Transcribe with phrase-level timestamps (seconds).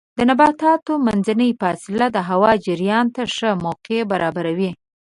[0.17, 4.71] د نباتاتو منځنۍ فاصله د هوا جریان ته ښه موقع برابروي.